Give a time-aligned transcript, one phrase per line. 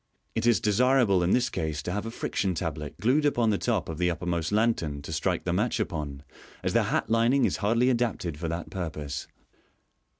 [0.33, 3.87] It is desirable in this case to have a friction tablet glued upon the top
[3.87, 6.23] of the uppermost lantern to strike the match upon,
[6.63, 9.27] as the hat lining is hardly adapted for that purpose.